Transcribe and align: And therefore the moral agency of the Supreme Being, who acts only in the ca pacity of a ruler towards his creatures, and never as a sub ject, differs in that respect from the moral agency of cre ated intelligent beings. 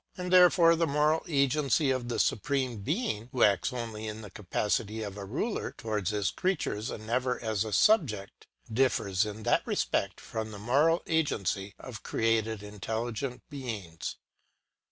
And 0.17 0.33
therefore 0.33 0.75
the 0.75 0.87
moral 0.87 1.23
agency 1.27 1.91
of 1.91 2.09
the 2.09 2.17
Supreme 2.17 2.77
Being, 2.79 3.29
who 3.31 3.43
acts 3.43 3.71
only 3.71 4.07
in 4.07 4.23
the 4.23 4.31
ca 4.31 4.41
pacity 4.41 5.05
of 5.05 5.15
a 5.15 5.25
ruler 5.25 5.75
towards 5.77 6.09
his 6.09 6.31
creatures, 6.31 6.89
and 6.89 7.05
never 7.05 7.39
as 7.39 7.63
a 7.63 7.71
sub 7.71 8.07
ject, 8.07 8.47
differs 8.73 9.27
in 9.27 9.43
that 9.43 9.61
respect 9.67 10.19
from 10.19 10.49
the 10.49 10.57
moral 10.57 11.03
agency 11.05 11.75
of 11.77 12.01
cre 12.01 12.21
ated 12.21 12.63
intelligent 12.63 13.47
beings. 13.51 14.15